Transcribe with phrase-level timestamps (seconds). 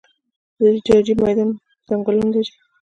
[0.59, 1.49] د جاجي میدان
[1.87, 2.53] ځنګلونه لري